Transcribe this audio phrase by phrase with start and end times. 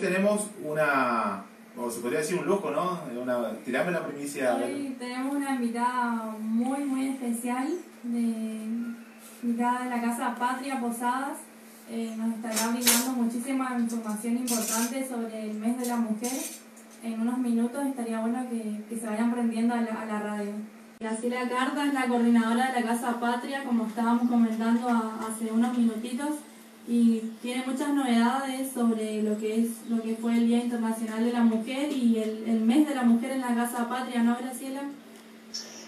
[0.00, 1.44] tenemos una,
[1.76, 3.00] o se podría decir un lujo, ¿no?
[3.20, 4.56] Una, tirame la primicia.
[4.56, 7.68] Hoy tenemos una invitada muy, muy especial,
[8.02, 8.66] de,
[9.42, 11.38] invitada de la Casa Patria Posadas.
[11.88, 16.32] Eh, nos estará brindando muchísima información importante sobre el mes de la mujer.
[17.02, 20.52] En unos minutos estaría bueno que, que se vayan prendiendo a la, a la radio.
[21.00, 26.30] Graciela Carta es la coordinadora de la Casa Patria, como estábamos comentando hace unos minutitos,
[26.88, 31.32] y tiene muchas novedades sobre lo que es lo que fue el Día Internacional de
[31.32, 34.82] la Mujer y el, el mes de la mujer en la Casa Patria, ¿no, Graciela?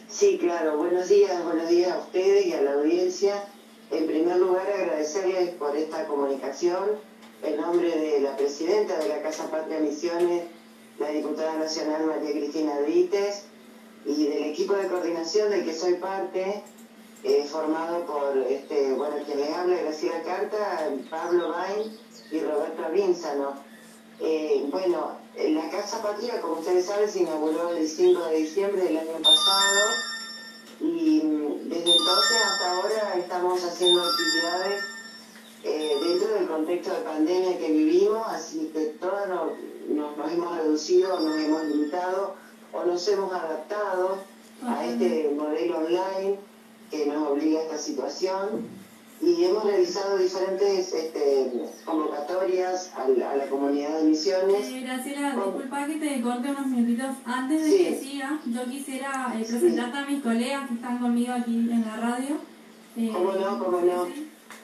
[0.08, 0.76] Sí, claro.
[0.76, 3.44] Buenos días, buenos días a ustedes y a la audiencia.
[3.90, 6.84] En primer lugar, agradecerles por esta comunicación
[7.42, 10.44] en nombre de la presidenta de la Casa Patria Misiones,
[10.98, 13.44] la diputada nacional María Cristina Brites,
[14.04, 16.62] y del equipo de coordinación del que soy parte,
[17.24, 21.98] eh, formado por, este, bueno, quien les habla, Graciela Carta, Pablo Bain
[22.30, 23.54] y Roberto Rínzano.
[24.20, 28.98] Eh, bueno, la Casa Patria, como ustedes saben, se inauguró el 5 de diciembre del
[28.98, 29.88] año pasado
[30.80, 34.84] y mm, desde entonces hasta ahora estamos haciendo actividades
[35.64, 41.20] eh, dentro del contexto de pandemia que vivimos, así que todos nos, nos hemos reducido,
[41.20, 42.34] nos hemos limitado
[42.72, 44.18] o nos hemos adaptado
[44.66, 46.38] a este modelo online
[46.92, 48.68] que nos obliga a esta situación
[49.22, 51.50] y hemos realizado diferentes este,
[51.84, 54.68] convocatorias a la, comunidad de misiones.
[54.68, 57.16] Eh, Graciela, disculpa que te corte unos minutitos.
[57.24, 61.54] Antes de que siga, yo quisiera eh, presentarte a mis colegas que están conmigo aquí
[61.54, 62.36] en la radio.
[62.96, 63.58] Eh, ¿Cómo no?
[63.58, 64.06] ¿Cómo no?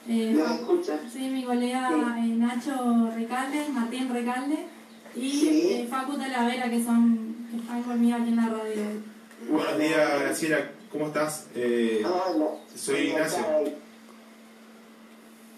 [0.08, 0.98] Eh, ¿Me escucha?
[1.10, 4.66] Sí, mi colega Nacho Recalde, Martín Recalde
[5.14, 8.82] y Facu Talavera, que son que están conmigo aquí en la radio.
[9.48, 11.46] Buenos días, Graciela, ¿cómo estás?
[11.54, 12.04] Eh,
[12.74, 13.44] soy Ignacio.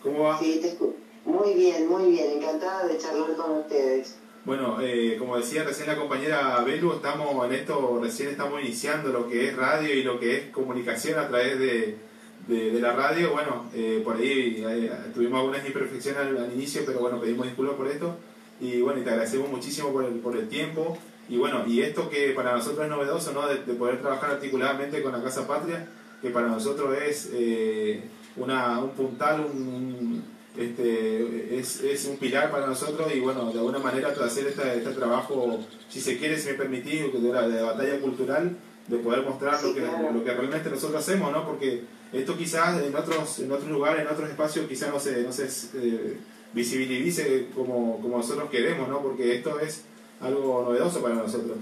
[0.02, 0.38] ¿Cómo va?
[0.38, 0.76] Sí, te
[1.24, 4.16] Muy bien, muy bien, encantada de charlar con ustedes.
[4.44, 9.28] Bueno, eh, como decía recién la compañera Belu, estamos en esto, recién estamos iniciando lo
[9.28, 11.98] que es radio y lo que es comunicación a través de,
[12.48, 13.32] de, la radio.
[13.32, 17.76] Bueno, eh, por ahí eh, tuvimos algunas imperfecciones al, al, inicio, pero bueno, pedimos disculpas
[17.76, 18.16] por esto.
[18.60, 20.96] Y bueno, y te agradecemos muchísimo por el, por el tiempo
[21.30, 23.46] y bueno, y esto que para nosotros es novedoso, ¿no?
[23.46, 25.86] De, poder trabajar articuladamente con la Casa Patria,
[26.20, 28.02] que para nosotros es eh,
[28.36, 30.24] una, un puntal, un,
[30.56, 34.90] este, es, es, un pilar para nosotros y bueno, de alguna manera hacer este, este
[34.90, 38.56] trabajo, si se quiere, si me permitís, de, la, de batalla cultural,
[38.88, 41.46] de poder mostrar lo, que, lo que realmente nosotros hacemos, ¿no?
[41.46, 45.32] Porque esto quizás en otros, en otros lugares, en otros espacios, quizás no se, no
[45.32, 46.16] se eh,
[46.52, 49.00] visibilice como, como nosotros queremos, ¿no?
[49.00, 49.84] Porque esto es
[50.20, 51.58] algo novedoso para nosotros.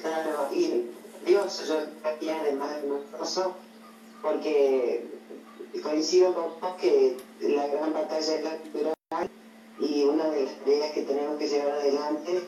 [0.00, 0.90] Claro, y
[1.24, 3.54] Dios, yo aquí además novedoso
[4.22, 5.06] porque
[5.82, 9.30] coincido con vos que la gran batalla es la cultural
[9.78, 12.42] y una de las ideas que tenemos que llevar adelante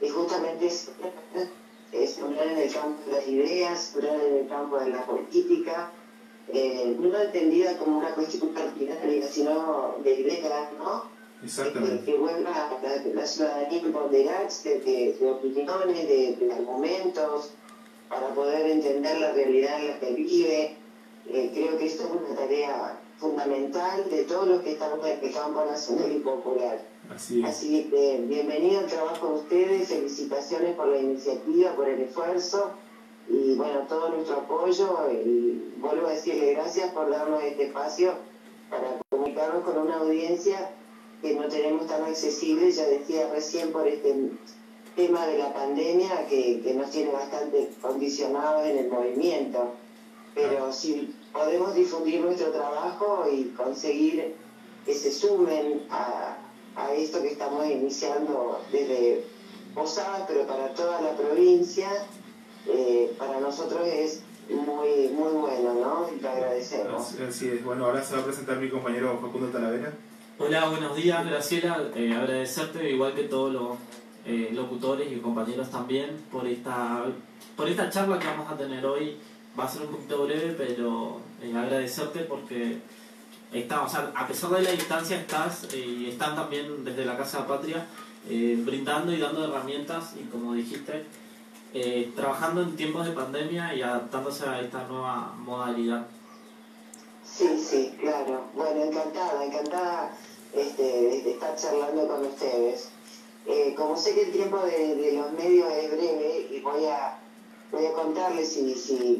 [0.00, 5.90] es justamente es en el campo de las ideas, en el campo de la política,
[6.48, 11.04] eh, no entendida como una cuestión partidaria, sino de ideas, ¿no?
[11.44, 12.04] Exactamente.
[12.04, 17.50] Que, vuelva la, la ciudadanía a empoderarse de, de, opiniones, de, argumentos,
[18.08, 20.76] para poder entender la realidad en la que vive.
[21.28, 25.32] Eh, creo que esto es una tarea fundamental de todos los que estamos en el
[25.32, 26.80] campo nacional y popular.
[27.14, 32.72] Así, Así que bienvenido al trabajo de ustedes, felicitaciones por la iniciativa, por el esfuerzo
[33.28, 38.14] y bueno, todo nuestro apoyo y vuelvo a decirle gracias por darnos este espacio
[38.68, 40.70] para comunicarnos con una audiencia
[41.22, 44.30] que no tenemos tan accesible, ya decía recién por este
[44.96, 49.72] tema de la pandemia que, que nos tiene bastante condicionados en el movimiento.
[50.34, 50.72] Pero ah.
[50.72, 54.34] si podemos difundir nuestro trabajo y conseguir
[54.84, 56.36] que se sumen a,
[56.74, 59.24] a esto que estamos iniciando desde
[59.74, 61.88] Posadas, pero para toda la provincia,
[62.66, 66.08] eh, para nosotros es muy muy bueno, ¿no?
[66.14, 67.14] Y te agradecemos.
[67.14, 67.64] Así es.
[67.64, 69.94] Bueno, ahora se va a presentar mi compañero Facundo Talavera.
[70.38, 71.90] Hola, buenos días, Graciela.
[71.94, 73.76] Eh, agradecerte, igual que todos los
[74.24, 77.04] eh, locutores y compañeros también, por esta,
[77.54, 79.18] por esta charla que vamos a tener hoy.
[79.58, 82.78] Va a ser un poquito breve, pero eh, agradecerte porque
[83.52, 87.42] está, o sea, a pesar de la distancia estás y están también desde la Casa
[87.42, 87.86] de Patria
[88.24, 91.04] brindando y dando herramientas y como dijiste,
[92.16, 96.06] trabajando en tiempos de pandemia y adaptándose a esta nueva modalidad.
[97.24, 98.44] Sí, sí, claro.
[98.54, 100.12] Bueno, encantada, encantada
[100.54, 102.88] este, estar charlando con ustedes.
[103.46, 107.18] Eh, como sé que el tiempo de, los medios es breve y voy a
[107.72, 109.18] voy a contarles si, si,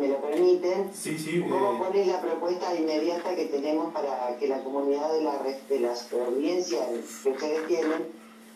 [0.00, 4.48] me lo permiten sí, sí, cómo cuál es la propuesta inmediata que tenemos para que
[4.48, 5.38] la comunidad de la
[5.68, 6.88] de las audiencias
[7.22, 8.06] que ustedes tienen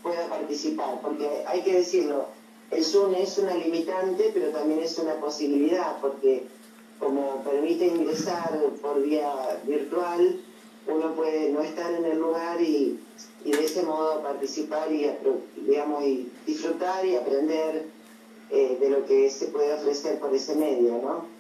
[0.03, 2.27] pueda participar, porque hay que decirlo,
[2.71, 6.47] el Zoom es una limitante, pero también es una posibilidad, porque
[7.01, 10.41] como permite ingresar por vía virtual,
[10.89, 13.01] uno puede no estar en el lugar y,
[13.45, 15.09] de ese modo participar y,
[15.57, 17.87] digamos, y disfrutar y aprender
[18.51, 21.37] eh, de lo que se puede ofrecer por ese medio, ¿no?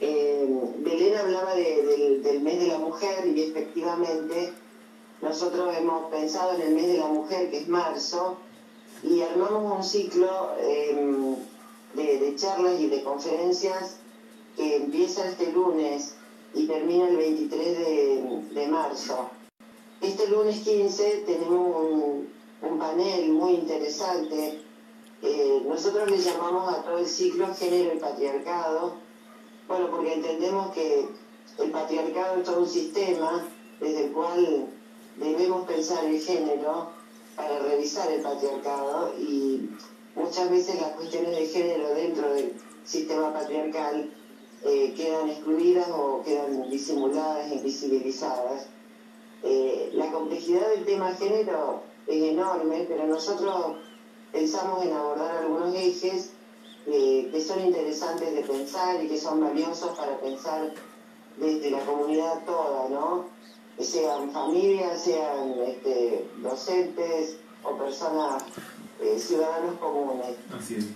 [0.00, 0.48] Eh,
[0.78, 4.52] Belén hablaba del mes de la mujer y efectivamente
[5.20, 8.38] nosotros hemos pensado en el mes de la mujer, que es marzo,
[9.02, 11.36] y armamos un ciclo em,
[11.94, 13.96] de, charlas y de conferencias
[14.56, 16.14] que empieza este lunes
[16.54, 19.30] y termina el 23 de, marzo.
[20.00, 21.76] Este lunes 15 tenemos
[22.62, 24.62] un, panel muy interesante.
[25.22, 28.94] Eh, nosotros le llamamos a todo el ciclo género y patriarcado,
[29.68, 31.08] bueno, porque entendemos que
[31.58, 33.46] el patriarcado es todo un sistema
[33.80, 34.66] desde el cual
[35.18, 36.88] debemos pensar el género
[37.36, 39.68] para revisar el patriarcado y
[40.14, 42.54] muchas veces las cuestiones de género dentro del
[42.84, 44.10] sistema patriarcal
[44.64, 48.66] eh, quedan excluidas o quedan disimuladas, invisibilizadas.
[49.42, 53.76] Eh, la complejidad del tema género es enorme, pero nosotros
[54.32, 56.30] pensamos en abordar algunos ejes
[56.86, 60.72] eh, que son interesantes de pensar y que son valiosos para pensar
[61.38, 63.40] desde la comunidad toda, ¿no?
[63.78, 68.42] sean familias, sean este, docentes o personas,
[69.00, 70.36] eh, ciudadanos comunes.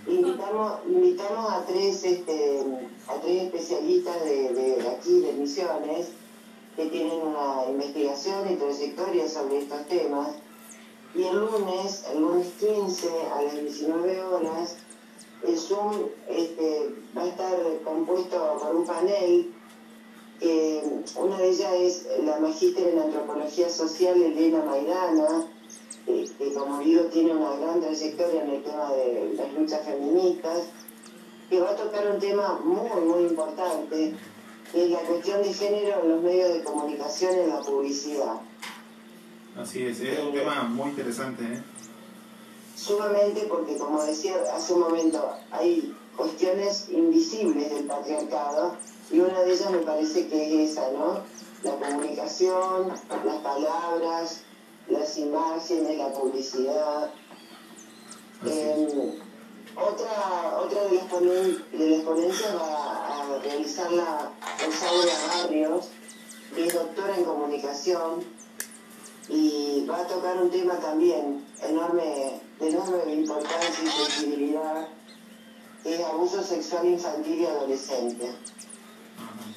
[0.07, 2.61] Invitamos, invitamos a tres, este,
[3.07, 6.09] a tres especialistas de, aquí, de Misiones,
[6.75, 10.29] que tienen una investigación y trayectoria sobre estos temas.
[11.15, 14.75] Y el lunes, el lunes 15 a las 19 horas,
[15.47, 15.93] el Zoom
[16.27, 19.55] este, va a estar compuesto por un panel
[21.17, 25.47] una de ellas es la magíster en antropología social Elena Maidana,
[26.05, 30.59] que como digo tiene una gran trayectoria en el tema de las luchas feministas,
[31.49, 34.13] que va a tocar un tema muy, muy importante,
[34.71, 38.41] que es la cuestión de género en los medios de comunicación y en la publicidad.
[39.57, 41.43] Así es, es un tema muy interesante.
[41.43, 41.63] ¿eh?
[42.75, 48.75] Sumamente porque, como decía hace un momento, hay cuestiones invisibles del patriarcado
[49.11, 51.21] y una de ellas me parece que es esa, ¿no?
[51.63, 54.44] La comunicación, las palabras,
[54.87, 57.11] las imágenes, la publicidad.
[58.45, 59.19] Em,
[59.75, 64.31] otra, otra de, las ponencias va a realizarla
[64.63, 65.87] Rosaura Barrios,
[66.53, 68.23] que es doctora en comunicación
[69.27, 74.87] y va a tocar un tema también enorme, de enorme importancia y sensibilidad,
[75.83, 78.31] que es abuso sexual infantil y adolescente.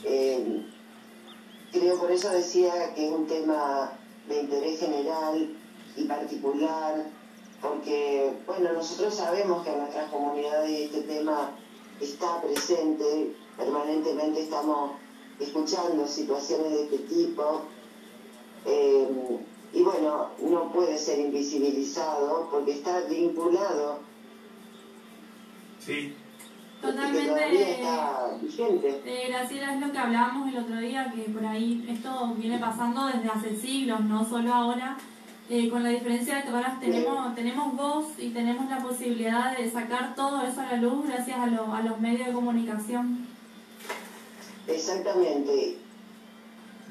[0.05, 0.67] Eh,
[1.73, 3.98] creo por eso decía que es un tema
[4.29, 5.49] de interés general
[5.97, 7.07] y particular,
[7.61, 11.51] porque, bueno, nosotros sabemos que en nuestras comunidades este tema
[12.01, 14.93] está presente, permanentemente estamos
[15.41, 17.63] escuchando situaciones de este tipo,
[18.67, 19.09] eh,
[19.73, 23.99] y bueno, no puede ser invisibilizado porque está vinculado.
[25.79, 26.15] Sí,
[26.81, 27.81] Totalmente.
[29.05, 33.07] Eh, Graciela, es lo que hablábamos el otro día, que por ahí esto viene pasando
[33.07, 34.97] desde hace siglos, no solo ahora,
[35.51, 39.71] eh, con la diferencia de que ahora tenemos, tenemos voz y tenemos la posibilidad de
[39.71, 43.26] sacar todo eso a la luz gracias a, a los medios de comunicación.
[44.69, 45.79] Exactamente.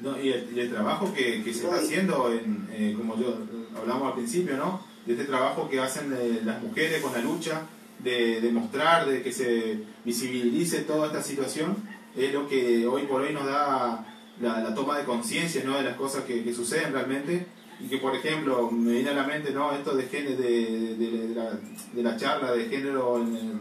[0.02, 3.38] No, y, el, trabajo que, que se está haciendo, en, eh, como yo
[3.76, 4.80] hablamos al principio, ¿no?
[5.06, 7.62] De este trabajo que hacen las mujeres con la lucha,
[7.98, 11.76] de, de, mostrar, de que se visibilice toda esta situación,
[12.16, 14.06] es lo que hoy por hoy nos da
[14.40, 15.76] la, toma de conciencia ¿no?
[15.76, 17.46] de las cosas que, que, suceden realmente.
[17.80, 19.72] Y que, por ejemplo, me viene a la mente ¿no?
[19.72, 21.52] esto de, de, de, la,
[21.92, 23.60] de la charla de género, en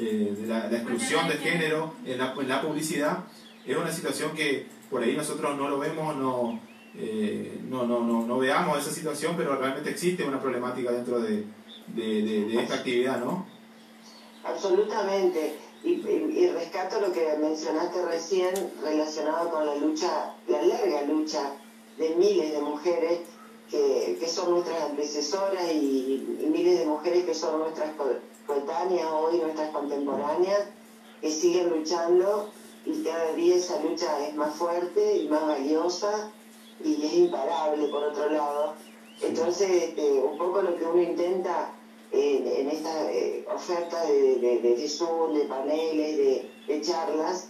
[0.00, 3.24] eh, de la, exclusión de género en la, en la publicidad,
[3.66, 6.60] es una situación que por ahí nosotros no lo vemos, no,
[6.94, 11.44] eh, no, no, no, no, veamos esa situación, pero realmente existe una problemática dentro de,
[11.88, 13.46] de, de esta actividad, ¿no?
[14.44, 15.58] Absolutamente.
[15.84, 18.52] Y, y, rescato lo que mencionaste recién
[18.82, 21.52] relacionado con la lucha, la larga lucha
[21.98, 23.20] de miles de mujeres
[23.70, 27.90] que, son nuestras antecesoras y, miles de mujeres que son nuestras
[28.46, 30.68] coetáneas hoy, nuestras contemporáneas,
[31.20, 32.50] que siguen luchando
[32.86, 36.30] y cada día esa lucha es más fuerte y más valiosa
[36.82, 38.74] y es imparable por otro lado.
[39.20, 41.72] Entonces, este, un poco lo que uno intenta
[42.12, 42.97] en, esta eh,
[43.58, 46.16] oferta de, de, de, Zoom, de paneles,
[46.66, 47.48] de, charlas,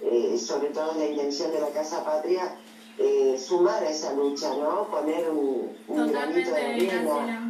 [0.00, 2.56] eh, sobre todo la intención de la Casa Patria,
[2.98, 4.88] eh, sumar a esa lucha, ¿no?
[4.88, 7.48] Poner un, un granito de arena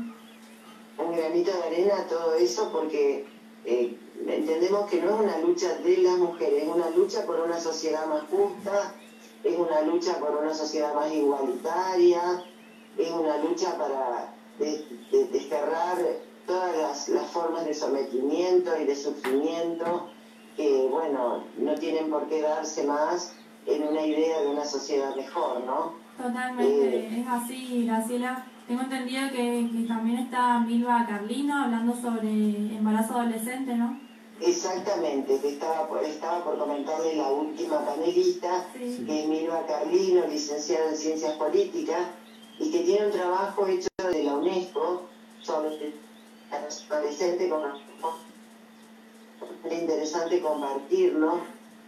[1.18, 3.26] granito de arena a todo eso porque
[3.64, 3.96] eh,
[4.26, 8.06] entendemos que no es una lucha de las mujeres, es una lucha por una sociedad
[8.06, 8.94] más justa,
[9.44, 12.44] es una lucha por una sociedad más igualitaria,
[12.96, 15.98] es una lucha para desterrar
[16.48, 20.08] todas las, las, formas de sometimiento y de sufrimiento
[20.56, 23.34] que, bueno, no tienen por qué darse más
[23.66, 25.94] en una idea de una sociedad mejor, ¿no?
[26.16, 28.44] Totalmente, eh, es así, Graciela.
[28.66, 34.00] Tengo entendido que, que también está Milva Carlino hablando sobre embarazo adolescente, ¿no?
[34.40, 40.90] Exactamente, que estaba por, estaba por comentarle la última panelista, que es Milva Carlino, licenciada
[40.90, 42.06] en Ciencias Políticas,
[42.58, 45.08] y que tiene un trabajo hecho de la UNESCO
[45.40, 45.92] sobre
[46.50, 47.62] adolescentes con
[49.64, 51.40] es interesante compartirlo,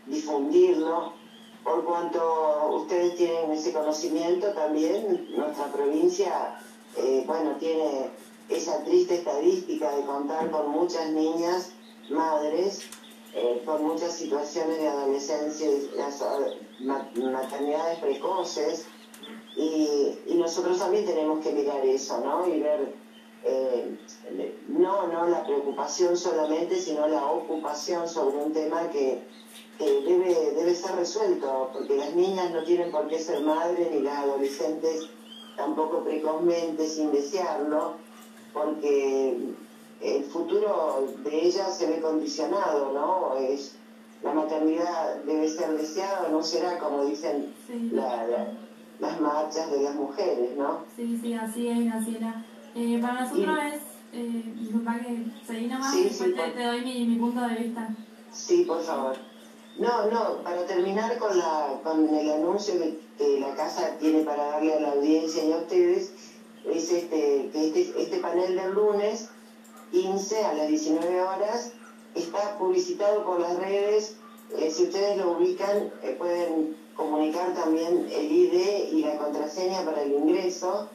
[0.06, 1.12] difundirlo,
[1.62, 6.58] por cuanto ustedes tienen ese conocimiento también, nuestra provincia,
[6.96, 8.10] eh, bueno, tiene
[8.48, 11.72] esa triste estadística de contar con muchas niñas,
[12.08, 12.82] madres,
[13.34, 16.20] eh, con muchas situaciones de adolescencia, las
[17.16, 18.86] maternidades precoces,
[19.56, 22.46] y, y, nosotros también tenemos que mirar eso, ¿no?
[22.46, 22.94] Y ver,
[23.44, 23.96] eh,
[24.68, 29.22] no, no la preocupación solamente, sino la ocupación sobre un tema que,
[29.78, 34.18] debe, debe ser resuelto, porque las niñas no tienen por qué ser madres, ni las
[34.18, 35.08] adolescentes
[35.56, 37.94] tampoco precozmente, sin desearlo,
[38.52, 39.38] porque
[40.00, 43.36] el futuro de ellas se ve condicionado, ¿no?
[43.36, 43.76] Es,
[44.22, 47.54] la maternidad debe ser deseada, no será como dicen
[47.92, 48.26] la
[49.00, 50.84] las marchas de las mujeres, ¿no?
[50.94, 52.44] Sí, sí, así es, Graciela.
[52.74, 57.16] Eh, para nosotros es, eh, disculpa que seguí nomás y después te, doy mi, mi,
[57.16, 57.88] punto de vista.
[58.32, 59.16] Sí, por favor.
[59.78, 64.74] No, no, para terminar con, la, con el anuncio que, la casa tiene para darle
[64.74, 66.12] a la audiencia y a ustedes,
[66.64, 69.30] es este, que este, este panel del lunes
[69.90, 71.72] 15 a las 19 horas
[72.14, 74.16] está publicitado por las redes.
[74.58, 80.02] Eh, si ustedes lo ubican, eh, pueden comunicar también el ID y la contraseña para
[80.02, 80.88] el ingreso.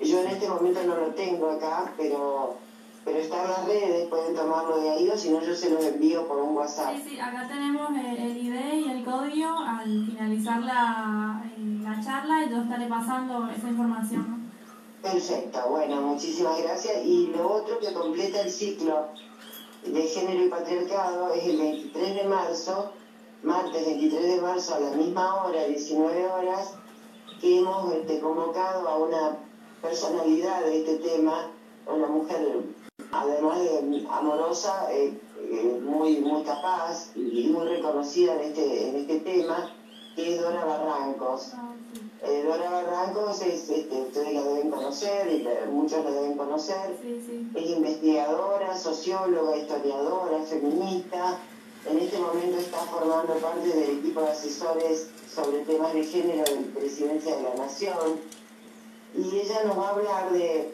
[0.00, 2.56] Yo en este momento no lo tengo acá, pero
[3.04, 5.84] pero está en las redes, pueden tomarlo de ahí o si no yo se los
[5.84, 6.96] envío por un WhatsApp.
[6.96, 12.44] Sí, sí, acá tenemos el, ID y el código al finalizar la, eh, la charla
[12.44, 14.50] y yo estaré pasando esa información.
[15.00, 17.04] Perfecto, bueno, muchísimas gracias.
[17.04, 19.10] Y lo otro que completa el ciclo
[19.84, 22.92] de género y patriarcado es el 23 de marzo
[23.46, 26.74] martes 23 de marzo a la misma hora, 19 horas,
[27.40, 29.38] que hemos este, convocado a una
[29.86, 31.50] personalidad de este tema,
[31.86, 32.64] una mujer
[33.12, 39.20] además de amorosa, eh, eh, muy, muy capaz y muy reconocida en este, en este
[39.20, 39.72] tema,
[40.16, 41.52] que es Dora Barrancos.
[42.22, 46.98] Eh, Dora Barrancos es, este, ustedes la deben conocer, y muchos la deben conocer,
[47.54, 51.38] es investigadora, socióloga, historiadora, feminista,
[51.88, 56.60] en este momento está formando parte del equipo de asesores sobre temas de género de
[56.60, 58.18] la Presidencia de la Nación.
[59.14, 60.72] Y ella nos va a hablar de,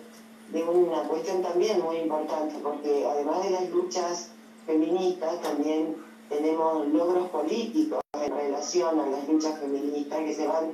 [0.52, 4.30] una cuestión también muy importante, porque además de las luchas
[4.66, 5.96] feministas, también
[6.28, 10.72] tenemos logros políticos en relación a las luchas feministas que se van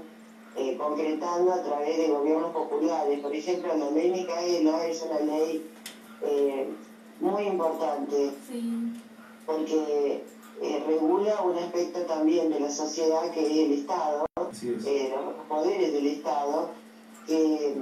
[0.57, 3.21] eh, concretando a través de gobiernos populares.
[3.21, 5.71] Por ejemplo, la ley Micaela es una ley
[6.23, 6.69] eh,
[7.21, 8.31] muy importante
[9.47, 10.25] porque
[10.61, 14.27] eh, regula un aspecto también de la sociedad que es el Estado,
[14.87, 16.71] eh, los poderes del Estado,
[17.29, 17.75] que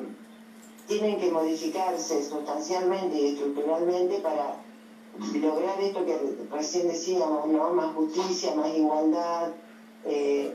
[0.88, 4.56] tienen que modificarse sustancialmente y estructuralmente para
[5.40, 6.18] lograr esto que
[6.50, 7.70] recién decíamos, ¿no?
[7.70, 9.52] más justicia, más igualdad.
[10.04, 10.52] Eh,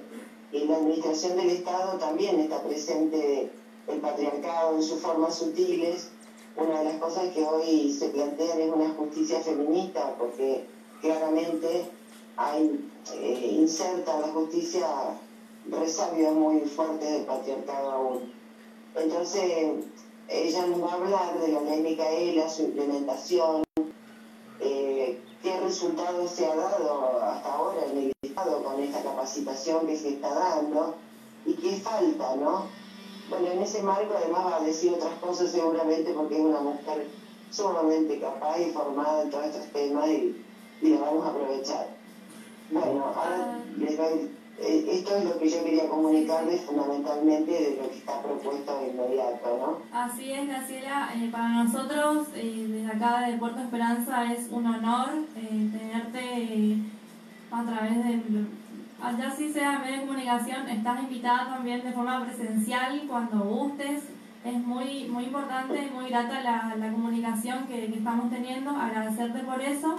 [0.51, 3.49] en la administración del Estado también está presente
[3.87, 6.09] el patriarcado en sus formas sutiles.
[6.57, 10.65] Una de las cosas que hoy se plantean es una justicia feminista, porque
[11.01, 11.85] claramente
[12.35, 14.85] hay eh, inserta la justicia
[15.69, 18.40] resabios muy fuertes del patriarcado aún.
[18.95, 19.85] Entonces,
[20.27, 23.63] ella nos va a hablar de la ley Micaela, su implementación,
[24.59, 29.97] eh, qué resultados se ha dado hasta ahora en el Estado con esta capacitación que
[29.97, 30.95] se está dando
[31.45, 32.67] y qué falta, ¿no?
[33.29, 37.07] Bueno, en ese marco además va a decir otras cosas seguramente porque es una mujer
[37.49, 40.43] sumamente capaz y formada en todos estos temas y
[40.81, 41.87] y lo vamos a aprovechar.
[42.71, 44.31] Bueno, ahora les doy,
[44.61, 48.89] eh, esto es lo que yo quería comunicarles fundamentalmente de lo que está propuesto de
[48.89, 49.97] inmediato, ¿no?
[49.97, 51.09] Así es, Graciela.
[51.15, 56.77] Eh, para nosotros, eh, desde acá de Puerto Esperanza, es un honor tenerte
[57.51, 58.21] a través de
[59.01, 64.03] allá sí sea medio de comunicación, estás invitada también de forma presencial cuando gustes.
[64.45, 69.39] es muy, muy importante y muy grata la, la comunicación que, que, estamos teniendo, agradecerte
[69.39, 69.97] por eso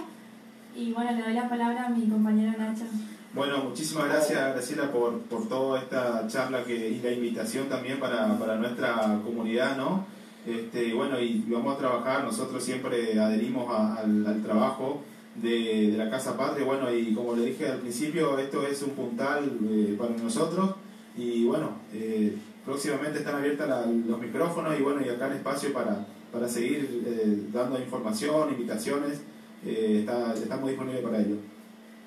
[0.75, 2.85] y bueno, le doy la palabra a mi compañero Nacho.
[3.33, 8.37] Bueno, muchísimas gracias Graciela por, por toda esta charla que, y la invitación también para,
[8.37, 10.05] para nuestra comunidad, ¿no?
[10.45, 15.01] Este, bueno, y vamos a trabajar, nosotros siempre adherimos al, trabajo
[15.35, 18.91] de, de, la Casa Patria, bueno, y como le dije al principio, esto es un
[18.91, 20.75] puntal eh, para nosotros
[21.17, 23.67] y bueno, eh, próximamente están abiertos
[24.07, 29.21] los micrófonos y bueno, y acá el espacio para, para seguir eh, dando información, invitaciones,
[29.65, 31.37] eh, está, estamos disponibles para ello.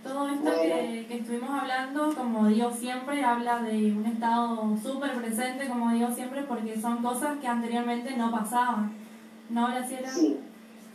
[0.06, 5.68] Todo esto que, que, estuvimos hablando, como digo siempre, habla de un estado súper presente,
[5.68, 8.94] como digo siempre, porque son cosas que anteriormente no pasaban.
[9.50, 10.08] ¿No, Graciela?
[10.08, 10.38] Sí,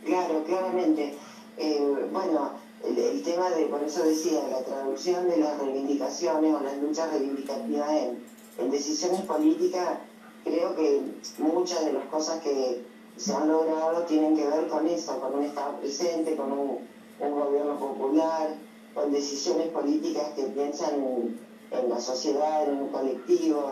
[0.04, 1.14] claro, claramente.
[1.58, 2.52] Eh, bueno,
[2.84, 7.90] el, tema de, por eso decía, la traducción de las reivindicaciones o las luchas reivindicativas
[7.90, 8.18] en,
[8.58, 9.98] en decisiones políticas,
[10.44, 11.02] creo que
[11.38, 12.82] muchas de las cosas que
[13.16, 16.78] se han logrado tienen que ver con eso, con un Estado presente, con un,
[17.20, 18.54] un gobierno popular,
[18.94, 21.38] con decisiones políticas que piensan en,
[21.70, 23.70] en la sociedad, en un colectivo,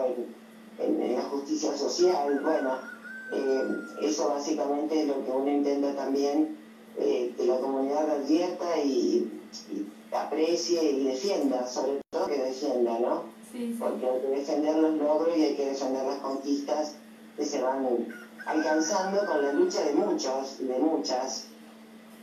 [0.79, 2.41] en, en, la justicia social.
[2.43, 2.79] Bueno,
[3.33, 3.63] eh,
[4.03, 6.57] eso básicamente es lo que uno intenta también
[6.97, 9.31] eh, que la comunidad advierta y,
[9.71, 13.25] y, aprecie y defienda, sobre todo que defienda, ¿no?
[13.53, 13.77] Sí, sí.
[13.79, 16.97] Porque hay que defender los logros y hay que defender las conquistas
[17.37, 17.87] que se van
[18.47, 21.50] alcanzando con la lucha de muchos y de muchas.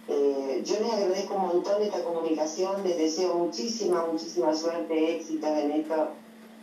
[0.09, 5.71] Eh, yo les agradezco un montón esta comunicación, les deseo muchísima, muchísima suerte, éxito en
[5.71, 6.09] esto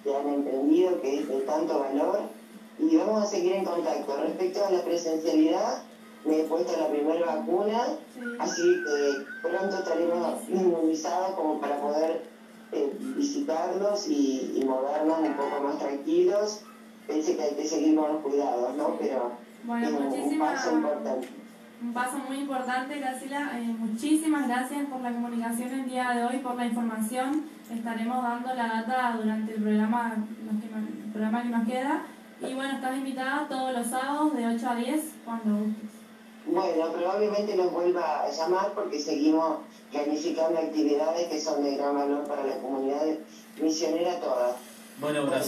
[0.03, 2.21] que han emprendido, que es de tanto valor,
[2.79, 4.17] y vamos a seguir en contacto.
[4.17, 5.83] Respecto a la presencialidad,
[6.25, 8.21] me he puesto la primera vacuna, Sí.
[8.39, 12.23] así que pronto estaremos inmunizados como para poder
[12.73, 16.61] eh, visitarlos y, y movernos un poco más tranquilos.
[17.07, 18.97] Pensé que hay que seguir con los cuidados, ¿no?
[18.99, 19.33] Pero
[19.65, 21.29] Bueno, es un, un paso importante.
[21.83, 23.51] Un paso muy importante, Graciela.
[23.59, 27.45] Eh, muchísimas gracias por la comunicación el día de hoy, por la información.
[27.71, 32.03] Estaremos dando la data durante el programa, los que nos- el programa que nos queda.
[32.41, 35.91] Y bueno, estás invitada todos los sábados de 8 a 10, cuando gustes.
[36.47, 39.59] Bueno, probablemente los vuelva a llamar porque seguimos
[39.91, 43.01] planificando actividades que son de gran valor para la comunidad
[43.63, 44.57] misionera toda.
[45.01, 45.43] Bueno, gracias.